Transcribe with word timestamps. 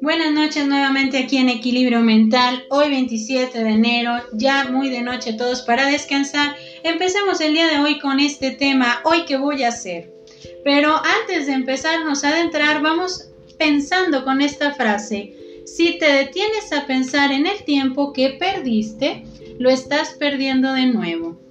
Buenas 0.00 0.32
noches 0.32 0.66
nuevamente 0.66 1.18
aquí 1.18 1.36
en 1.36 1.50
Equilibrio 1.50 2.00
Mental. 2.00 2.64
Hoy 2.70 2.88
27 2.88 3.62
de 3.62 3.70
enero, 3.70 4.12
ya 4.32 4.64
muy 4.70 4.88
de 4.88 5.02
noche 5.02 5.34
todos 5.34 5.62
para 5.62 5.86
descansar. 5.86 6.56
Empecemos 6.84 7.40
el 7.42 7.52
día 7.52 7.66
de 7.68 7.80
hoy 7.80 7.98
con 7.98 8.18
este 8.18 8.52
tema, 8.52 9.00
hoy 9.04 9.24
qué 9.26 9.36
voy 9.36 9.62
a 9.64 9.68
hacer. 9.68 10.10
Pero 10.64 10.94
antes 10.94 11.46
de 11.46 11.52
empezarnos 11.52 12.24
a 12.24 12.30
adentrar, 12.30 12.80
vamos 12.80 13.30
pensando 13.58 14.24
con 14.24 14.40
esta 14.40 14.72
frase. 14.74 15.34
Si 15.66 15.98
te 15.98 16.10
detienes 16.10 16.72
a 16.72 16.86
pensar 16.86 17.30
en 17.30 17.46
el 17.46 17.62
tiempo 17.64 18.12
que 18.12 18.30
perdiste, 18.30 19.24
lo 19.58 19.68
estás 19.68 20.14
perdiendo 20.18 20.72
de 20.72 20.86
nuevo. 20.86 21.49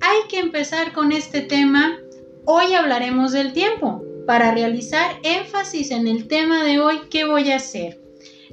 Hay 0.00 0.28
que 0.28 0.38
empezar 0.38 0.92
con 0.92 1.12
este 1.12 1.40
tema. 1.40 1.98
Hoy 2.44 2.74
hablaremos 2.74 3.32
del 3.32 3.52
tiempo 3.52 4.02
para 4.26 4.52
realizar 4.52 5.16
énfasis 5.22 5.90
en 5.90 6.06
el 6.06 6.28
tema 6.28 6.64
de 6.64 6.78
hoy, 6.80 7.00
¿qué 7.10 7.24
voy 7.24 7.50
a 7.50 7.56
hacer? 7.56 8.00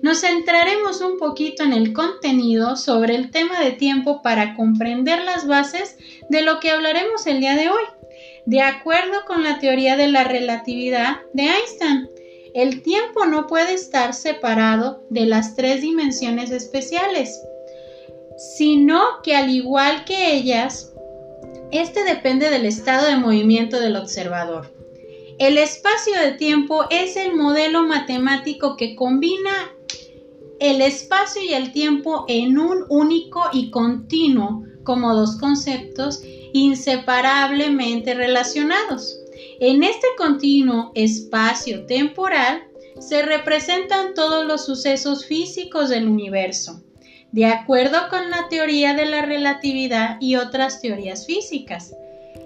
Nos 0.02 0.22
centraremos 0.22 1.02
un 1.02 1.18
poquito 1.18 1.64
en 1.64 1.74
el 1.74 1.94
contenido 1.94 2.76
sobre 2.76 3.16
el 3.16 3.32
tema 3.32 3.60
de 3.60 3.72
tiempo 3.72 4.22
para 4.22 4.56
comprender 4.56 5.24
las 5.24 5.48
bases 5.48 5.98
de 6.30 6.42
lo 6.42 6.60
que 6.60 6.72
hablaremos 6.72 7.28
el 7.28 7.40
día 7.40 7.56
de 7.56 7.70
hoy. 7.70 7.84
De 8.46 8.62
acuerdo 8.62 9.26
con 9.26 9.44
la 9.44 9.60
teoría 9.60 9.98
de 9.98 10.08
la 10.08 10.24
relatividad 10.24 11.18
de 11.34 11.44
Einstein, 11.44 12.10
el 12.54 12.82
tiempo 12.84 13.26
no 13.26 13.48
puede 13.48 13.74
estar 13.74 14.14
separado 14.14 15.04
de 15.10 15.26
las 15.26 15.56
tres 15.56 15.82
dimensiones 15.82 16.52
especiales, 16.52 17.42
sino 18.38 19.02
que 19.24 19.36
al 19.36 19.50
igual 19.50 20.06
que 20.06 20.36
ellas, 20.36 20.94
este 21.78 22.04
depende 22.04 22.50
del 22.50 22.66
estado 22.66 23.08
de 23.08 23.18
movimiento 23.18 23.80
del 23.80 23.96
observador. 23.96 24.74
El 25.38 25.58
espacio 25.58 26.18
de 26.20 26.32
tiempo 26.34 26.86
es 26.90 27.18
el 27.18 27.36
modelo 27.36 27.84
matemático 27.84 28.78
que 28.78 28.96
combina 28.96 29.72
el 30.60 30.82
espacio 30.82 31.42
y 31.42 31.54
el 31.54 31.74
tiempo 31.74 32.26
en 32.30 32.58
un 32.58 32.86
único 32.90 33.44
y 33.52 33.70
continuo 33.70 34.64
como 34.84 35.14
dos 35.14 35.36
conceptos 35.38 36.22
inseparablemente 36.54 38.14
relacionados. 38.14 39.20
En 39.60 39.84
este 39.84 40.08
continuo 40.18 40.92
espacio 40.96 41.86
temporal 41.86 42.64
se 43.00 43.22
representan 43.24 44.14
todos 44.14 44.46
los 44.46 44.66
sucesos 44.66 45.26
físicos 45.26 45.90
del 45.90 46.08
universo, 46.08 46.82
de 47.36 47.46
acuerdo 47.48 47.98
con 48.10 48.30
la 48.30 48.48
teoría 48.48 48.94
de 48.94 49.06
la 49.06 49.22
relatividad 49.22 50.16
y 50.22 50.38
otras 50.38 50.80
teorías 50.80 51.26
físicas. 51.26 51.94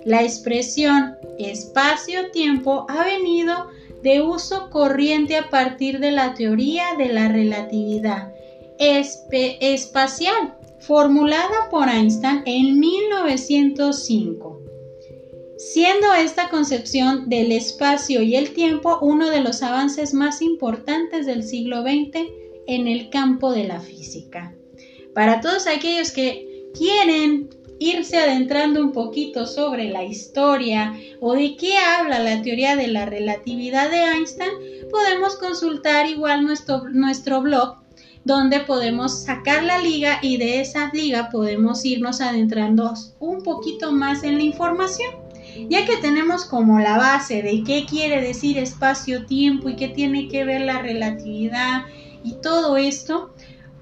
La 0.04 0.23
expresión 0.23 1.16
espacio-tiempo 1.38 2.88
ha 2.90 3.04
venido 3.04 3.67
de 4.02 4.23
uso 4.23 4.72
corriente 4.72 5.36
a 5.36 5.52
partir 5.52 6.00
de 6.00 6.10
la 6.10 6.34
teoría 6.34 6.95
de 6.98 7.10
la 7.10 7.28
relatividad 7.28 8.34
espacial, 8.80 10.56
formulada 10.80 11.70
por 11.70 11.88
Einstein 11.88 12.42
en 12.48 12.80
1905 12.80 14.60
siendo 15.58 16.14
esta 16.14 16.50
concepción 16.50 17.28
del 17.28 17.52
espacio 17.52 18.23
y 18.23 18.36
el 18.36 18.54
tiempo 18.54 18.98
uno 19.02 19.30
de 19.30 19.42
los 19.42 19.62
avances 19.62 20.14
más 20.14 20.42
importantes 20.42 21.26
del 21.26 21.44
siglo 21.44 21.82
XX 21.82 22.28
en 22.66 22.88
el 22.88 23.10
campo 23.10 23.52
de 23.52 23.66
la 23.66 23.82
física. 23.82 24.56
Para 25.14 25.42
todos 25.42 25.68
aquellos 25.68 26.12
que 26.12 26.70
quieren 26.78 27.50
irse 27.80 28.18
adentrando 28.18 28.82
un 28.82 28.92
poquito 28.92 29.46
sobre 29.46 29.90
la 29.90 30.04
historia 30.04 30.94
o 31.22 31.34
de 31.34 31.56
qué 31.56 31.78
habla 31.78 32.20
la 32.20 32.42
teoría 32.42 32.76
de 32.76 32.88
la 32.88 33.06
relatividad 33.06 33.90
de 33.90 34.04
Einstein, 34.04 34.52
podemos 34.92 35.38
consultar 35.38 36.08
igual 36.08 36.44
nuestro, 36.44 36.84
nuestro 36.90 37.42
blog 37.42 37.80
donde 38.26 38.60
podemos 38.60 39.23
sacar 39.23 39.64
la 39.64 39.80
liga 39.80 40.20
y 40.22 40.38
de 40.38 40.61
esa 40.61 40.92
liga 40.94 41.30
podemos 41.30 41.86
irnos 41.86 42.22
adentrando 42.22 42.94
un 43.20 43.42
poquito 43.42 43.92
más 43.92 44.23
en 44.23 44.38
la 44.38 44.44
información. 44.44 45.12
Ya 45.70 45.86
que 45.86 45.98
tenemos 45.98 46.45
como 46.45 46.80
la 46.80 46.98
base 46.98 47.42
de 47.42 47.64
qué 47.64 47.86
quiere 47.86 48.22
decir 48.22 48.58
espacio-tiempo 48.58 49.70
y 49.70 49.76
qué 49.76 49.88
tiene 49.88 50.28
que 50.28 50.44
ver 50.45 50.62
la 50.62 50.82
relatividad 50.82 51.86
y 52.23 52.33
todo 52.42 52.78
esto, 52.78 53.32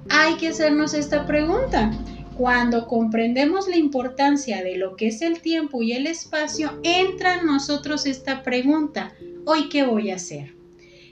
hay 0.10 0.36
que 0.38 0.50
hacernos 0.50 0.94
esta 0.94 1.26
pregunta. 1.26 1.92
Cuando 2.36 2.88
comprendemos 2.88 3.68
la 3.68 3.78
importancia 3.78 4.64
de 4.64 4.78
lo 4.78 4.96
que 4.96 5.08
es 5.08 5.22
el 5.22 5.42
tiempo 5.42 5.82
y 5.82 5.94
el 5.94 6.06
espacio, 6.06 6.80
entra 6.84 7.40
en 7.40 7.48
nosotros 7.48 8.06
esta 8.06 8.44
pregunta, 8.44 9.14
¿hoy 9.46 9.70
qué 9.70 9.84
voy 9.84 10.12
a 10.12 10.16
hacer? 10.16 10.56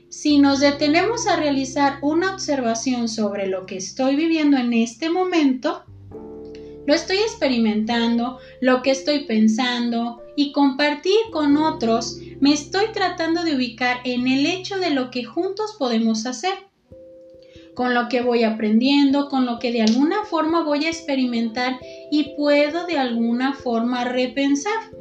Si 0.09 0.37
nos 0.37 0.59
detenemos 0.59 1.27
a 1.27 1.35
realizar 1.35 1.97
una 2.01 2.33
observación 2.33 3.09
sobre 3.09 3.47
lo 3.47 3.65
que 3.65 3.77
estoy 3.77 4.15
viviendo 4.15 4.57
en 4.57 4.73
este 4.73 5.09
momento, 5.09 5.83
lo 6.85 6.93
estoy 6.93 7.17
experimentando, 7.17 8.37
lo 8.61 8.83
que 8.83 8.91
estoy 8.91 9.25
pensando 9.25 10.21
y 10.35 10.51
compartir 10.51 11.17
con 11.31 11.57
otros, 11.57 12.19
me 12.39 12.53
estoy 12.53 12.85
tratando 12.93 13.43
de 13.43 13.55
ubicar 13.55 13.97
en 14.03 14.27
el 14.27 14.45
hecho 14.45 14.77
de 14.77 14.91
lo 14.91 15.09
que 15.09 15.23
juntos 15.23 15.75
podemos 15.79 16.27
hacer 16.27 16.53
con 17.75 17.93
lo 17.93 18.07
que 18.09 18.21
voy 18.21 18.43
aprendiendo, 18.43 19.29
con 19.29 19.45
lo 19.45 19.59
que 19.59 19.71
de 19.71 19.81
alguna 19.81 20.23
forma 20.23 20.63
voy 20.63 20.85
a 20.85 20.89
experimentar 20.89 21.77
y 22.09 22.35
puedo 22.35 22.87
de 22.87 22.97
alguna 22.97 23.53
forma 23.53 24.05
repensar. 24.05 24.91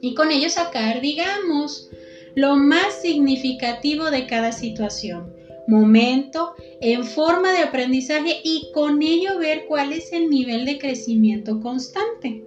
Y 0.00 0.14
con 0.14 0.30
ello 0.30 0.50
sacar, 0.50 1.00
digamos, 1.00 1.90
lo 2.34 2.56
más 2.56 3.00
significativo 3.00 4.10
de 4.10 4.26
cada 4.26 4.52
situación, 4.52 5.32
momento, 5.66 6.54
en 6.82 7.04
forma 7.04 7.52
de 7.52 7.60
aprendizaje 7.60 8.38
y 8.44 8.70
con 8.74 9.00
ello 9.00 9.38
ver 9.38 9.64
cuál 9.66 9.94
es 9.94 10.12
el 10.12 10.28
nivel 10.28 10.66
de 10.66 10.78
crecimiento 10.78 11.60
constante. 11.60 12.44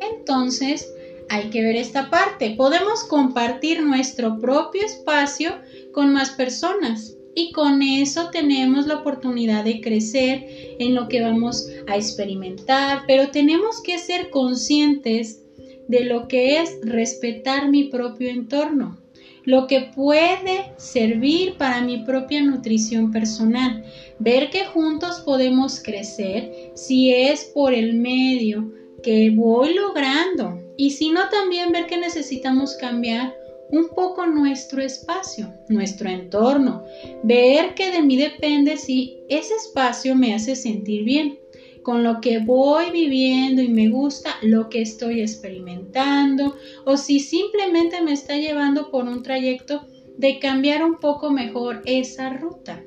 Entonces, 0.00 0.92
hay 1.28 1.50
que 1.50 1.62
ver 1.62 1.76
esta 1.76 2.10
parte. 2.10 2.54
Podemos 2.56 3.04
compartir 3.04 3.80
nuestro 3.80 4.40
propio 4.40 4.84
espacio 4.84 5.52
con 5.92 6.12
más 6.12 6.30
personas 6.30 7.16
y 7.34 7.52
con 7.52 7.82
eso 7.82 8.28
tenemos 8.30 8.86
la 8.86 8.96
oportunidad 8.96 9.64
de 9.64 9.80
crecer 9.80 10.44
en 10.78 10.94
lo 10.94 11.08
que 11.08 11.22
vamos 11.22 11.68
a 11.86 11.96
experimentar, 11.96 13.02
pero 13.06 13.30
tenemos 13.30 13.80
que 13.82 13.98
ser 13.98 14.30
conscientes 14.30 15.42
de 15.88 16.04
lo 16.04 16.28
que 16.28 16.60
es 16.60 16.78
respetar 16.82 17.68
mi 17.68 17.84
propio 17.84 18.28
entorno, 18.28 18.98
lo 19.44 19.66
que 19.66 19.90
puede 19.94 20.72
servir 20.76 21.56
para 21.56 21.80
mi 21.82 22.04
propia 22.04 22.42
nutrición 22.42 23.10
personal, 23.10 23.84
ver 24.18 24.50
que 24.50 24.64
juntos 24.66 25.20
podemos 25.20 25.80
crecer 25.82 26.72
si 26.74 27.12
es 27.12 27.50
por 27.54 27.74
el 27.74 27.94
medio 27.94 28.72
que 29.02 29.30
voy 29.30 29.74
logrando 29.74 30.60
y 30.76 30.90
si 30.90 31.10
no 31.10 31.28
también 31.28 31.72
ver 31.72 31.86
que 31.86 31.98
necesitamos 31.98 32.76
cambiar 32.76 33.34
un 33.72 33.88
poco 33.88 34.26
nuestro 34.26 34.82
espacio, 34.82 35.52
nuestro 35.68 36.08
entorno, 36.10 36.84
ver 37.24 37.74
que 37.74 37.90
de 37.90 38.02
mí 38.02 38.16
depende 38.16 38.76
si 38.76 39.16
ese 39.30 39.54
espacio 39.54 40.14
me 40.14 40.34
hace 40.34 40.54
sentir 40.54 41.04
bien, 41.04 41.38
con 41.82 42.04
lo 42.04 42.20
que 42.20 42.38
voy 42.38 42.90
viviendo 42.92 43.62
y 43.62 43.68
me 43.68 43.88
gusta 43.88 44.36
lo 44.42 44.68
que 44.68 44.82
estoy 44.82 45.20
experimentando, 45.20 46.54
o 46.84 46.98
si 46.98 47.18
simplemente 47.18 48.02
me 48.02 48.12
está 48.12 48.36
llevando 48.36 48.90
por 48.90 49.04
un 49.04 49.22
trayecto 49.22 49.86
de 50.18 50.38
cambiar 50.38 50.84
un 50.84 51.00
poco 51.00 51.30
mejor 51.30 51.80
esa 51.86 52.28
ruta. 52.28 52.84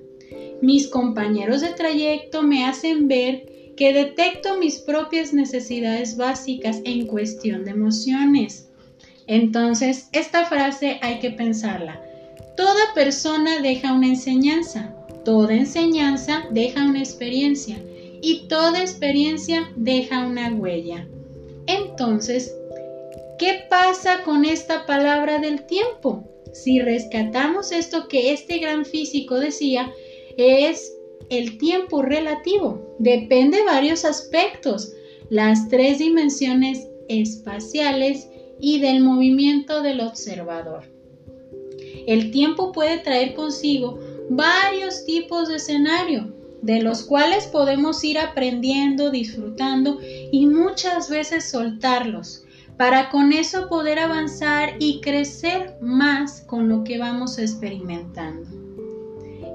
Mis 0.61 0.87
compañeros 0.87 1.61
de 1.61 1.69
trayecto 1.69 2.43
me 2.43 2.63
hacen 2.63 3.07
ver 3.07 3.73
que 3.75 3.91
detecto 3.91 4.57
mis 4.59 4.79
propias 4.79 5.33
necesidades 5.33 6.15
básicas 6.15 6.81
en 6.85 7.07
cuestión 7.07 7.65
de 7.65 7.71
emociones 7.71 8.64
entonces, 9.27 10.09
esta 10.11 10.45
frase 10.45 10.99
hay 11.01 11.19
que 11.19 11.31
pensarla. 11.31 12.01
Toda 12.55 12.93
persona 12.93 13.59
deja 13.61 13.93
una 13.93 14.07
enseñanza, 14.07 14.93
toda 15.23 15.53
enseñanza 15.53 16.45
deja 16.51 16.85
una 16.85 16.99
experiencia 16.99 17.77
y 18.21 18.47
toda 18.47 18.81
experiencia 18.81 19.71
deja 19.75 20.25
una 20.25 20.53
huella. 20.53 21.07
Entonces, 21.67 22.55
¿qué 23.39 23.65
pasa 23.69 24.23
con 24.23 24.45
esta 24.45 24.85
palabra 24.85 25.39
del 25.39 25.65
tiempo? 25.65 26.23
Si 26.53 26.79
rescatamos 26.79 27.71
esto 27.71 28.07
que 28.07 28.31
este 28.31 28.59
gran 28.59 28.85
físico 28.85 29.39
decía, 29.39 29.91
es 30.37 30.93
el 31.29 31.57
tiempo 31.57 32.01
relativo. 32.01 32.95
Depende 32.99 33.57
de 33.57 33.65
varios 33.65 34.05
aspectos, 34.05 34.93
las 35.29 35.67
tres 35.67 35.99
dimensiones 35.99 36.87
espaciales, 37.09 38.29
y 38.59 38.79
del 38.79 39.01
movimiento 39.01 39.81
del 39.81 40.01
observador. 40.01 40.83
El 42.07 42.31
tiempo 42.31 42.71
puede 42.71 42.99
traer 42.99 43.33
consigo 43.33 43.99
varios 44.29 45.05
tipos 45.05 45.49
de 45.49 45.55
escenario, 45.55 46.33
de 46.61 46.81
los 46.81 47.03
cuales 47.03 47.45
podemos 47.47 48.03
ir 48.03 48.17
aprendiendo, 48.17 49.11
disfrutando 49.11 49.99
y 50.31 50.47
muchas 50.47 51.09
veces 51.09 51.49
soltarlos, 51.49 52.43
para 52.77 53.09
con 53.09 53.31
eso 53.31 53.67
poder 53.69 53.99
avanzar 53.99 54.75
y 54.79 54.99
crecer 54.99 55.75
más 55.79 56.41
con 56.41 56.67
lo 56.67 56.83
que 56.83 56.97
vamos 56.97 57.37
experimentando. 57.37 58.49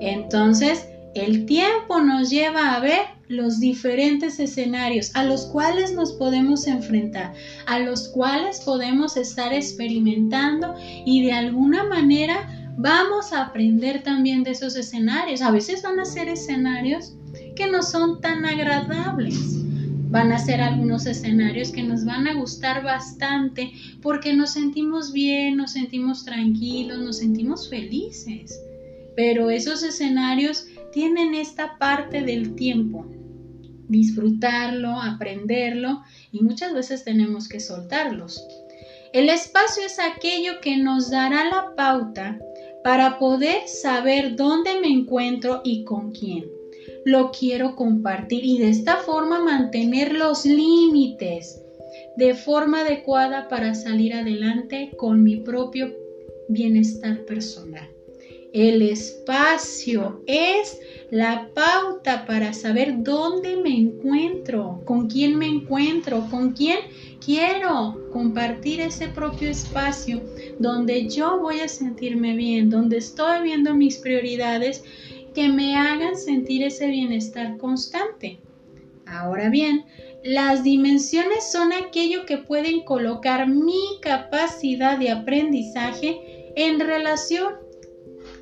Entonces, 0.00 0.86
el 1.14 1.46
tiempo 1.46 2.00
nos 2.00 2.30
lleva 2.30 2.74
a 2.74 2.80
ver 2.80 3.00
los 3.28 3.60
diferentes 3.60 4.38
escenarios 4.40 5.10
a 5.14 5.24
los 5.24 5.46
cuales 5.46 5.92
nos 5.92 6.12
podemos 6.12 6.66
enfrentar, 6.66 7.32
a 7.66 7.78
los 7.78 8.08
cuales 8.08 8.60
podemos 8.60 9.16
estar 9.16 9.52
experimentando 9.52 10.74
y 11.06 11.24
de 11.24 11.32
alguna 11.32 11.84
manera 11.84 12.72
vamos 12.76 13.32
a 13.32 13.42
aprender 13.42 14.02
también 14.02 14.42
de 14.42 14.52
esos 14.52 14.76
escenarios. 14.76 15.42
A 15.42 15.50
veces 15.50 15.82
van 15.82 16.00
a 16.00 16.04
ser 16.04 16.28
escenarios 16.28 17.14
que 17.56 17.66
no 17.68 17.82
son 17.82 18.20
tan 18.20 18.44
agradables. 18.44 19.56
Van 20.10 20.32
a 20.32 20.38
ser 20.38 20.60
algunos 20.60 21.06
escenarios 21.06 21.70
que 21.70 21.84
nos 21.84 22.04
van 22.04 22.26
a 22.26 22.34
gustar 22.34 22.82
bastante 22.82 23.72
porque 24.02 24.34
nos 24.34 24.50
sentimos 24.50 25.12
bien, 25.12 25.56
nos 25.56 25.72
sentimos 25.72 26.24
tranquilos, 26.24 26.98
nos 26.98 27.18
sentimos 27.18 27.68
felices. 27.68 28.60
Pero 29.22 29.50
esos 29.50 29.82
escenarios 29.82 30.64
tienen 30.92 31.34
esta 31.34 31.76
parte 31.76 32.22
del 32.22 32.54
tiempo, 32.54 33.04
disfrutarlo, 33.86 34.98
aprenderlo 34.98 36.00
y 36.32 36.42
muchas 36.42 36.72
veces 36.72 37.04
tenemos 37.04 37.46
que 37.46 37.60
soltarlos. 37.60 38.42
El 39.12 39.28
espacio 39.28 39.82
es 39.84 39.98
aquello 39.98 40.62
que 40.62 40.78
nos 40.78 41.10
dará 41.10 41.44
la 41.50 41.74
pauta 41.76 42.40
para 42.82 43.18
poder 43.18 43.68
saber 43.68 44.36
dónde 44.36 44.80
me 44.80 44.88
encuentro 44.88 45.60
y 45.64 45.84
con 45.84 46.12
quién. 46.12 46.46
Lo 47.04 47.30
quiero 47.30 47.76
compartir 47.76 48.42
y 48.42 48.56
de 48.56 48.70
esta 48.70 48.96
forma 48.96 49.44
mantener 49.44 50.14
los 50.14 50.46
límites 50.46 51.60
de 52.16 52.34
forma 52.34 52.80
adecuada 52.80 53.48
para 53.48 53.74
salir 53.74 54.14
adelante 54.14 54.92
con 54.96 55.22
mi 55.22 55.36
propio 55.36 55.94
bienestar 56.48 57.26
personal. 57.26 57.99
El 58.52 58.82
espacio 58.82 60.24
es 60.26 60.80
la 61.10 61.50
pauta 61.54 62.26
para 62.26 62.52
saber 62.52 63.04
dónde 63.04 63.56
me 63.56 63.76
encuentro, 63.76 64.82
con 64.84 65.08
quién 65.08 65.36
me 65.38 65.46
encuentro, 65.46 66.26
con 66.30 66.52
quién 66.52 66.78
quiero 67.24 68.10
compartir 68.12 68.80
ese 68.80 69.06
propio 69.06 69.50
espacio 69.50 70.20
donde 70.58 71.08
yo 71.08 71.38
voy 71.38 71.60
a 71.60 71.68
sentirme 71.68 72.34
bien, 72.34 72.70
donde 72.70 72.96
estoy 72.96 73.42
viendo 73.42 73.72
mis 73.74 73.98
prioridades 73.98 74.82
que 75.32 75.48
me 75.48 75.76
hagan 75.76 76.16
sentir 76.16 76.64
ese 76.64 76.88
bienestar 76.88 77.56
constante. 77.56 78.40
Ahora 79.06 79.48
bien, 79.48 79.84
las 80.24 80.64
dimensiones 80.64 81.52
son 81.52 81.72
aquello 81.72 82.26
que 82.26 82.38
pueden 82.38 82.80
colocar 82.80 83.48
mi 83.48 84.00
capacidad 84.02 84.98
de 84.98 85.10
aprendizaje 85.10 86.52
en 86.56 86.80
relación 86.80 87.69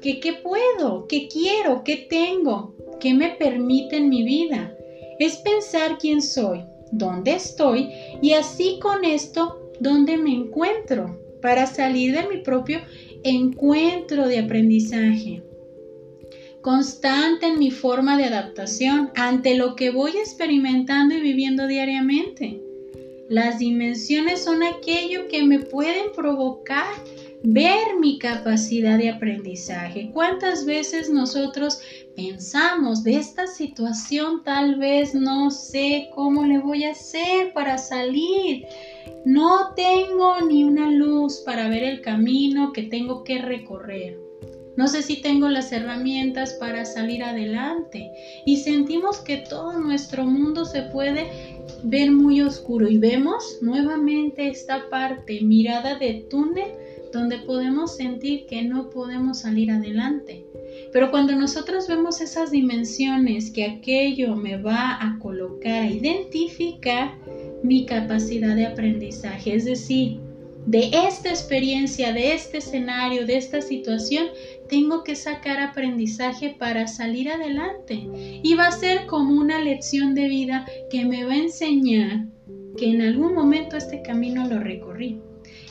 que 0.09 0.21
qué 0.21 0.33
puedo, 0.33 1.07
qué 1.07 1.29
quiero, 1.29 1.85
qué 1.85 1.99
tengo, 2.09 2.75
qué 2.99 3.13
me 3.13 3.29
permite 3.29 3.99
en 3.99 4.09
mi 4.09 4.23
vida. 4.23 4.75
Es 5.19 5.37
pensar 5.37 5.99
quién 5.99 6.23
soy, 6.23 6.65
dónde 6.91 7.33
estoy 7.33 7.91
y 8.23 8.33
así 8.33 8.79
con 8.81 9.05
esto, 9.05 9.71
dónde 9.81 10.17
me 10.17 10.33
encuentro 10.33 11.21
para 11.43 11.67
salir 11.67 12.17
de 12.17 12.27
mi 12.27 12.39
propio 12.39 12.81
encuentro 13.23 14.27
de 14.27 14.39
aprendizaje. 14.39 15.43
Constante 16.63 17.49
en 17.49 17.59
mi 17.59 17.71
forma 17.71 18.17
de 18.17 18.25
adaptación 18.25 19.11
ante 19.15 19.57
lo 19.57 19.77
que 19.77 19.91
voy 19.91 20.13
experimentando 20.13 21.17
y 21.17 21.21
viviendo 21.21 21.67
diariamente. 21.67 22.63
Las 23.29 23.59
dimensiones 23.59 24.43
son 24.43 24.63
aquello 24.63 25.29
que 25.29 25.45
me 25.45 25.59
pueden 25.59 26.13
provocar 26.17 26.95
ver 27.43 27.97
mi 28.01 28.19
capacidad 28.19 28.99
de 28.99 29.11
aprendizaje. 29.11 30.11
¿Cuántas 30.13 30.65
veces 30.65 31.09
nosotros 31.11 31.81
pensamos 32.17 33.05
de 33.05 33.17
esta 33.17 33.47
situación 33.47 34.43
tal 34.45 34.77
vez 34.77 35.15
no 35.15 35.51
sé 35.51 36.11
cómo 36.15 36.45
le 36.45 36.59
voy 36.59 36.85
a 36.85 36.93
hacer 36.93 37.53
para 37.53 37.79
salir? 37.79 38.67
No 39.25 39.75
tengo 39.75 40.41
ni 40.41 40.65
una 40.65 40.91
luz 40.91 41.43
para 41.45 41.69
ver 41.69 41.85
el 41.85 42.01
camino 42.01 42.73
que 42.73 42.85
tengo 42.85 43.25
que 43.25 43.39
recorrer. 43.39 44.19
No 44.77 44.87
sé 44.87 45.03
si 45.03 45.21
tengo 45.21 45.49
las 45.49 45.73
herramientas 45.73 46.53
para 46.55 46.85
salir 46.85 47.25
adelante. 47.25 48.13
Y 48.47 48.59
sentimos 48.59 49.19
que 49.19 49.39
todo 49.39 49.73
nuestro 49.73 50.25
mundo 50.25 50.65
se 50.65 50.83
puede 50.83 51.27
ver 51.83 52.13
muy 52.13 52.43
oscuro. 52.43 52.89
Y 52.89 52.97
vemos 52.97 53.59
nuevamente 53.61 54.47
esta 54.47 54.89
parte, 54.89 55.41
mirada 55.41 55.97
de 55.97 56.25
túnel 56.31 56.69
donde 57.13 57.39
podemos 57.39 57.97
sentir 57.97 58.47
que 58.47 58.63
no 58.63 58.91
podemos 58.91 59.41
salir 59.41 59.71
adelante. 59.71 60.45
Pero 60.93 61.11
cuando 61.11 61.35
nosotros 61.35 61.89
vemos 61.89 62.21
esas 62.21 62.51
dimensiones 62.51 63.51
que 63.51 63.65
aquello 63.65 64.37
me 64.37 64.57
va 64.57 64.99
a 65.01 65.19
colocar, 65.19 65.83
a 65.83 65.91
identificar 65.91 67.15
mi 67.63 67.87
capacidad 67.87 68.55
de 68.55 68.67
aprendizaje, 68.67 69.55
es 69.55 69.65
decir, 69.65 70.21
de 70.67 70.91
esta 70.93 71.31
experiencia, 71.31 72.13
de 72.13 72.35
este 72.35 72.59
escenario, 72.59 73.27
de 73.27 73.39
esta 73.39 73.63
situación, 73.63 74.27
tengo 74.69 75.03
que 75.03 75.17
sacar 75.17 75.61
aprendizaje 75.61 76.57
para 76.59 76.87
salir 76.87 77.31
adelante. 77.31 78.07
Y 78.43 78.55
va 78.55 78.67
a 78.67 78.73
ser 78.73 79.07
como 79.07 79.35
una 79.41 79.63
lección 79.63 80.15
de 80.15 80.29
vida 80.29 80.67
que 80.91 81.07
me 81.07 81.25
va 81.25 81.33
a 81.33 81.39
enseñar 81.39 82.27
que 82.77 82.91
en 82.91 83.01
algún 83.01 83.35
momento 83.35 83.77
este 83.77 84.03
camino 84.03 84.47
lo 84.47 84.59
recorrí 84.59 85.21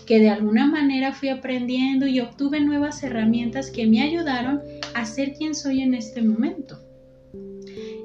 que 0.07 0.19
de 0.19 0.29
alguna 0.29 0.65
manera 0.65 1.13
fui 1.13 1.29
aprendiendo 1.29 2.07
y 2.07 2.21
obtuve 2.21 2.61
nuevas 2.61 3.03
herramientas 3.03 3.69
que 3.69 3.85
me 3.85 4.01
ayudaron 4.01 4.61
a 4.95 5.05
ser 5.05 5.33
quien 5.33 5.53
soy 5.53 5.81
en 5.81 5.93
este 5.93 6.21
momento. 6.21 6.79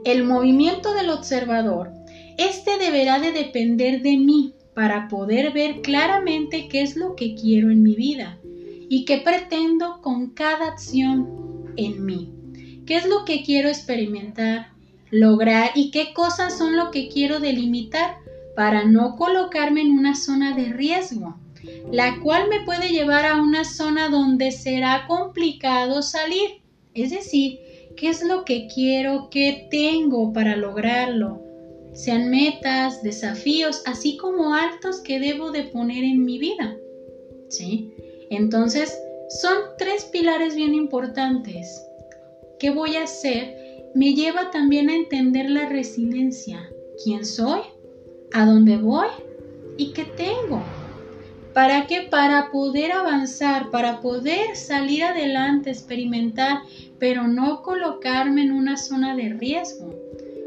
El 0.04 0.24
movimiento 0.24 0.92
del 0.94 1.10
observador, 1.10 1.92
este 2.36 2.76
deberá 2.78 3.20
de 3.20 3.30
depender 3.30 4.02
de 4.02 4.16
mí 4.16 4.52
para 4.74 5.06
poder 5.06 5.52
ver 5.52 5.80
claramente 5.80 6.66
qué 6.68 6.82
es 6.82 6.96
lo 6.96 7.14
que 7.14 7.36
quiero 7.36 7.70
en 7.70 7.84
mi 7.84 7.94
vida 7.94 8.38
y 8.88 9.04
qué 9.04 9.18
pretendo 9.18 10.00
con 10.02 10.30
cada 10.30 10.66
acción 10.66 11.72
en 11.76 12.04
mí. 12.04 12.32
¿Qué 12.84 12.96
es 12.96 13.06
lo 13.06 13.24
que 13.24 13.44
quiero 13.44 13.68
experimentar, 13.68 14.72
lograr 15.10 15.70
y 15.76 15.92
qué 15.92 16.12
cosas 16.12 16.58
son 16.58 16.76
lo 16.76 16.90
que 16.90 17.08
quiero 17.08 17.38
delimitar 17.38 18.16
para 18.56 18.84
no 18.84 19.14
colocarme 19.14 19.82
en 19.82 19.92
una 19.92 20.16
zona 20.16 20.56
de 20.56 20.64
riesgo 20.64 21.36
la 21.90 22.20
cual 22.20 22.48
me 22.48 22.64
puede 22.64 22.88
llevar 22.88 23.24
a 23.24 23.40
una 23.40 23.64
zona 23.64 24.08
donde 24.08 24.50
será 24.50 25.04
complicado 25.06 26.02
salir. 26.02 26.62
Es 26.94 27.10
decir, 27.10 27.58
¿qué 27.96 28.08
es 28.08 28.22
lo 28.24 28.44
que 28.44 28.68
quiero, 28.72 29.28
qué 29.30 29.68
tengo 29.70 30.32
para 30.32 30.56
lograrlo? 30.56 31.42
Sean 31.92 32.30
metas, 32.30 33.02
desafíos, 33.02 33.82
así 33.86 34.16
como 34.16 34.54
altos 34.54 35.00
que 35.00 35.20
debo 35.20 35.50
de 35.50 35.64
poner 35.64 36.04
en 36.04 36.24
mi 36.24 36.38
vida. 36.38 36.76
¿Sí? 37.48 37.92
Entonces, 38.30 38.98
son 39.28 39.56
tres 39.78 40.04
pilares 40.04 40.54
bien 40.54 40.74
importantes. 40.74 41.86
¿Qué 42.58 42.70
voy 42.70 42.96
a 42.96 43.04
hacer? 43.04 43.90
Me 43.94 44.14
lleva 44.14 44.50
también 44.50 44.88
a 44.88 44.96
entender 44.96 45.50
la 45.50 45.68
resiliencia. 45.68 46.70
¿Quién 47.04 47.26
soy? 47.26 47.60
¿A 48.32 48.46
dónde 48.46 48.78
voy? 48.78 49.08
¿Y 49.76 49.92
qué 49.92 50.04
tengo? 50.04 50.62
¿Para 51.54 51.86
qué? 51.86 52.02
Para 52.10 52.50
poder 52.50 52.92
avanzar, 52.92 53.70
para 53.70 54.00
poder 54.00 54.56
salir 54.56 55.04
adelante, 55.04 55.70
experimentar, 55.70 56.62
pero 56.98 57.28
no 57.28 57.62
colocarme 57.62 58.42
en 58.42 58.52
una 58.52 58.76
zona 58.76 59.14
de 59.14 59.30
riesgo. 59.30 59.94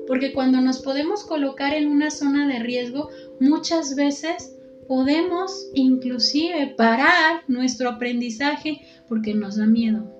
Porque 0.08 0.34
cuando 0.34 0.62
nos 0.62 0.80
podemos 0.80 1.24
colocar 1.24 1.74
en 1.74 1.88
una 1.88 2.10
zona 2.10 2.48
de 2.48 2.60
riesgo, 2.60 3.10
muchas 3.40 3.96
veces 3.96 4.56
podemos 4.88 5.70
inclusive 5.74 6.74
parar 6.78 7.44
nuestro 7.48 7.90
aprendizaje 7.90 8.82
porque 9.08 9.34
nos 9.34 9.58
da 9.58 9.66
miedo. 9.66 10.12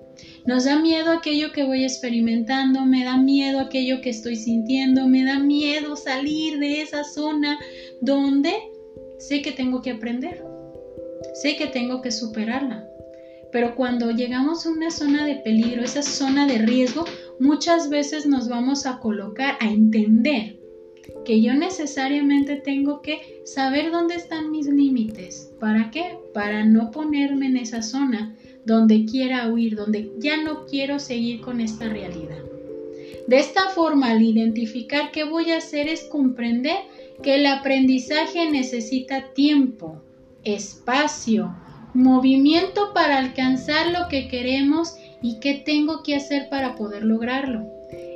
Nos 0.46 0.64
da 0.64 0.78
miedo 0.78 1.12
aquello 1.12 1.52
que 1.52 1.64
voy 1.64 1.84
experimentando, 1.84 2.84
me 2.84 3.04
da 3.04 3.16
miedo 3.16 3.60
aquello 3.60 4.00
que 4.00 4.10
estoy 4.10 4.36
sintiendo, 4.36 5.08
me 5.08 5.24
da 5.24 5.38
miedo 5.40 5.96
salir 5.96 6.58
de 6.58 6.80
esa 6.80 7.04
zona 7.04 7.58
donde 8.00 8.52
sé 9.18 9.42
que 9.42 9.52
tengo 9.52 9.82
que 9.82 9.90
aprender. 9.90 10.55
Sé 11.40 11.56
que 11.56 11.66
tengo 11.66 12.00
que 12.00 12.10
superarla. 12.10 12.88
Pero 13.52 13.74
cuando 13.74 14.10
llegamos 14.10 14.64
a 14.64 14.70
una 14.70 14.90
zona 14.90 15.26
de 15.26 15.36
peligro, 15.36 15.82
esa 15.82 16.02
zona 16.02 16.46
de 16.46 16.58
riesgo, 16.58 17.04
muchas 17.38 17.90
veces 17.90 18.26
nos 18.26 18.48
vamos 18.48 18.86
a 18.86 19.00
colocar 19.00 19.56
a 19.60 19.70
entender 19.70 20.56
que 21.24 21.42
yo 21.42 21.54
necesariamente 21.54 22.56
tengo 22.56 23.02
que 23.02 23.20
saber 23.44 23.90
dónde 23.90 24.14
están 24.14 24.50
mis 24.50 24.66
límites. 24.66 25.52
¿Para 25.60 25.90
qué? 25.90 26.18
Para 26.32 26.64
no 26.64 26.90
ponerme 26.90 27.46
en 27.46 27.58
esa 27.58 27.82
zona 27.82 28.34
donde 28.64 29.04
quiera 29.04 29.48
huir, 29.52 29.76
donde 29.76 30.12
ya 30.18 30.42
no 30.42 30.66
quiero 30.66 30.98
seguir 30.98 31.40
con 31.40 31.60
esta 31.60 31.88
realidad. 31.88 32.42
De 33.28 33.38
esta 33.38 33.68
forma, 33.70 34.10
al 34.10 34.22
identificar 34.22 35.10
qué 35.12 35.24
voy 35.24 35.50
a 35.50 35.58
hacer 35.58 35.88
es 35.88 36.04
comprender 36.04 36.76
que 37.22 37.36
el 37.36 37.46
aprendizaje 37.46 38.50
necesita 38.50 39.32
tiempo, 39.34 40.02
espacio, 40.46 41.54
movimiento 41.92 42.92
para 42.94 43.18
alcanzar 43.18 43.90
lo 43.90 44.08
que 44.08 44.28
queremos 44.28 44.96
y 45.20 45.40
qué 45.40 45.54
tengo 45.54 46.02
que 46.02 46.14
hacer 46.14 46.48
para 46.48 46.76
poder 46.76 47.04
lograrlo. 47.04 47.66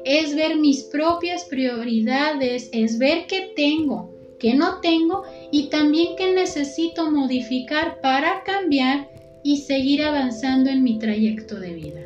Es 0.05 0.35
ver 0.35 0.57
mis 0.57 0.85
propias 0.85 1.45
prioridades, 1.45 2.71
es 2.73 2.99
ver 2.99 3.27
qué 3.27 3.53
tengo, 3.57 4.15
qué 4.39 4.55
no 4.55 4.81
tengo 4.81 5.23
y 5.51 5.69
también 5.69 6.17
qué 6.17 6.33
necesito 6.33 7.11
modificar 7.11 8.01
para 8.01 8.43
cambiar 8.45 9.09
y 9.43 9.59
seguir 9.59 10.03
avanzando 10.03 10.71
en 10.71 10.83
mi 10.83 10.99
trayecto 10.99 11.59
de 11.59 11.75
vida. 11.75 12.03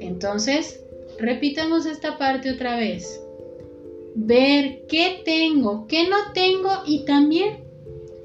Entonces, 0.00 0.80
repitamos 1.18 1.86
esta 1.86 2.18
parte 2.18 2.52
otra 2.52 2.76
vez. 2.76 3.20
Ver 4.14 4.82
qué 4.88 5.20
tengo, 5.24 5.86
qué 5.86 6.08
no 6.08 6.32
tengo 6.32 6.70
y 6.86 7.04
también 7.04 7.65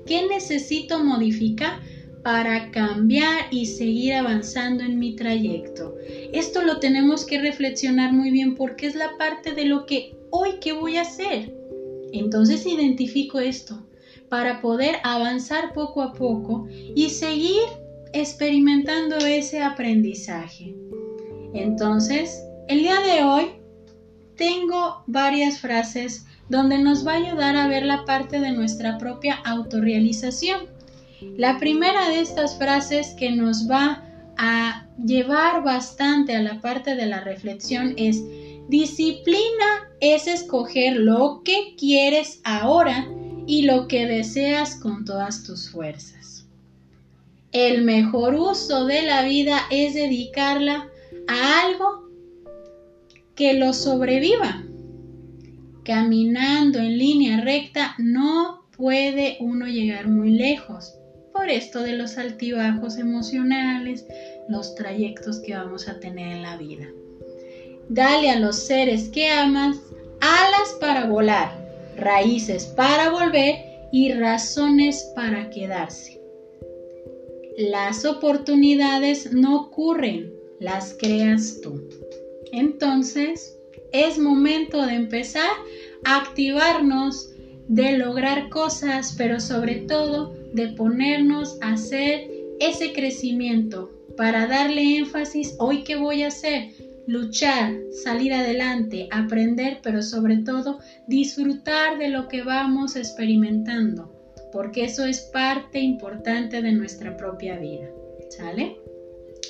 qué 0.05 0.27
necesito 0.27 1.03
modificar 1.03 1.79
para 2.23 2.69
cambiar 2.71 3.47
y 3.51 3.65
seguir 3.65 4.13
avanzando 4.13 4.83
en 4.83 4.99
mi 4.99 5.15
trayecto. 5.15 5.95
Esto 6.33 6.61
lo 6.61 6.79
tenemos 6.79 7.25
que 7.25 7.41
reflexionar 7.41 8.13
muy 8.13 8.31
bien 8.31 8.55
porque 8.55 8.87
es 8.87 8.95
la 8.95 9.17
parte 9.17 9.53
de 9.53 9.65
lo 9.65 9.85
que 9.85 10.15
hoy 10.29 10.59
que 10.61 10.73
voy 10.73 10.97
a 10.97 11.01
hacer. 11.01 11.53
Entonces 12.13 12.65
identifico 12.65 13.39
esto 13.39 13.87
para 14.29 14.61
poder 14.61 14.97
avanzar 15.03 15.73
poco 15.73 16.01
a 16.01 16.13
poco 16.13 16.67
y 16.95 17.09
seguir 17.09 17.61
experimentando 18.13 19.17
ese 19.17 19.61
aprendizaje. 19.61 20.75
Entonces, 21.53 22.41
el 22.67 22.79
día 22.79 22.99
de 23.01 23.23
hoy 23.23 23.45
tengo 24.35 25.03
varias 25.07 25.59
frases 25.59 26.25
donde 26.51 26.77
nos 26.77 27.07
va 27.07 27.13
a 27.13 27.15
ayudar 27.15 27.55
a 27.55 27.67
ver 27.69 27.85
la 27.85 28.03
parte 28.03 28.41
de 28.41 28.51
nuestra 28.51 28.97
propia 28.97 29.35
autorrealización. 29.45 30.67
La 31.37 31.57
primera 31.59 32.09
de 32.09 32.19
estas 32.19 32.57
frases 32.57 33.15
que 33.17 33.31
nos 33.31 33.71
va 33.71 34.03
a 34.37 34.85
llevar 35.01 35.63
bastante 35.63 36.35
a 36.35 36.41
la 36.41 36.59
parte 36.59 36.95
de 36.95 37.05
la 37.05 37.21
reflexión 37.21 37.93
es 37.95 38.21
disciplina 38.67 39.89
es 40.01 40.27
escoger 40.27 40.97
lo 40.97 41.41
que 41.45 41.75
quieres 41.77 42.41
ahora 42.43 43.07
y 43.47 43.61
lo 43.61 43.87
que 43.87 44.05
deseas 44.05 44.75
con 44.75 45.05
todas 45.05 45.43
tus 45.43 45.69
fuerzas. 45.69 46.47
El 47.53 47.83
mejor 47.83 48.35
uso 48.35 48.85
de 48.85 49.03
la 49.03 49.23
vida 49.23 49.57
es 49.69 49.93
dedicarla 49.93 50.89
a 51.27 51.61
algo 51.61 52.09
que 53.35 53.53
lo 53.53 53.73
sobreviva. 53.73 54.65
Caminando 55.91 56.79
en 56.79 56.97
línea 56.97 57.41
recta 57.41 57.95
no 57.97 58.63
puede 58.77 59.35
uno 59.41 59.67
llegar 59.67 60.07
muy 60.07 60.29
lejos 60.29 60.95
por 61.33 61.49
esto 61.49 61.81
de 61.81 61.97
los 61.97 62.17
altibajos 62.17 62.97
emocionales, 62.97 64.05
los 64.47 64.73
trayectos 64.75 65.41
que 65.41 65.53
vamos 65.53 65.89
a 65.89 65.99
tener 65.99 66.29
en 66.29 66.43
la 66.43 66.55
vida. 66.55 66.87
Dale 67.89 68.29
a 68.29 68.39
los 68.39 68.55
seres 68.55 69.09
que 69.09 69.27
amas 69.31 69.81
alas 70.21 70.77
para 70.79 71.07
volar, 71.07 71.51
raíces 71.97 72.67
para 72.67 73.09
volver 73.09 73.55
y 73.91 74.13
razones 74.13 75.11
para 75.13 75.49
quedarse. 75.49 76.21
Las 77.57 78.05
oportunidades 78.05 79.33
no 79.33 79.63
ocurren, 79.63 80.33
las 80.61 80.95
creas 80.97 81.59
tú. 81.61 81.83
Entonces, 82.53 83.57
es 83.91 84.17
momento 84.17 84.85
de 84.85 84.95
empezar 84.95 85.51
a 86.03 86.17
activarnos, 86.17 87.29
de 87.67 87.97
lograr 87.97 88.49
cosas, 88.49 89.15
pero 89.17 89.39
sobre 89.39 89.75
todo 89.75 90.35
de 90.53 90.69
ponernos 90.69 91.57
a 91.61 91.73
hacer 91.73 92.29
ese 92.59 92.93
crecimiento 92.93 93.91
para 94.17 94.47
darle 94.47 94.97
énfasis 94.97 95.55
hoy 95.57 95.83
qué 95.83 95.95
voy 95.95 96.23
a 96.23 96.27
hacer, 96.27 96.71
luchar, 97.07 97.73
salir 98.03 98.33
adelante, 98.33 99.07
aprender, 99.11 99.79
pero 99.81 100.01
sobre 100.01 100.37
todo 100.37 100.79
disfrutar 101.07 101.97
de 101.97 102.09
lo 102.09 102.27
que 102.27 102.43
vamos 102.43 102.95
experimentando, 102.95 104.11
porque 104.51 104.85
eso 104.85 105.05
es 105.05 105.21
parte 105.33 105.79
importante 105.79 106.61
de 106.61 106.71
nuestra 106.71 107.17
propia 107.17 107.57
vida. 107.57 107.89
¿Sale? 108.29 108.77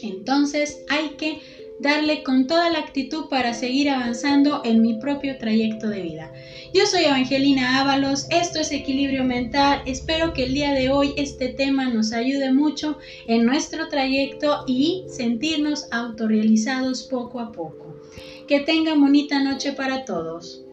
Entonces 0.02 0.84
hay 0.90 1.10
que 1.10 1.40
darle 1.82 2.22
con 2.22 2.46
toda 2.46 2.70
la 2.70 2.78
actitud 2.78 3.26
para 3.28 3.56
seguir 3.56 3.90
avanzando 3.90 4.62
en 4.64 4.82
mi 4.82 5.00
propio 5.00 5.38
trayecto 5.40 5.90
de 5.90 6.02
vida. 6.02 6.32
Yo 6.74 6.86
soy 6.86 7.06
Evangelina 7.06 7.82
Ábalos, 7.82 8.28
esto 8.30 8.60
es 8.60 8.72
Equilibrio 8.72 9.24
Mental, 9.24 9.82
espero 9.88 10.32
que 10.32 10.44
el 10.44 10.54
día 10.54 10.74
de 10.74 10.92
hoy 10.92 11.14
este 11.18 11.50
tema 11.50 11.90
nos 11.90 12.14
ayude 12.14 12.54
mucho 12.54 13.00
en 13.28 13.48
nuestro 13.48 13.88
trayecto 13.88 14.64
y 14.68 15.06
sentirnos 15.08 15.88
autorrealizados 15.92 17.04
poco 17.04 17.40
a 17.40 17.52
poco. 17.52 17.96
Que 18.48 18.60
tengan 18.60 19.02
bonita 19.02 19.42
noche 19.44 19.74
para 19.74 20.06
todos. 20.06 20.64